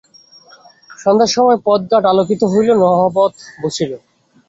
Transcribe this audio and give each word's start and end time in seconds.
সন্ধ্যার 0.99 1.33
সময় 1.35 1.59
পথঘাট 1.65 2.03
আলোকিত 2.11 2.41
হইল, 2.51 2.69
নহবত 2.83 3.33
বসিল। 3.61 3.91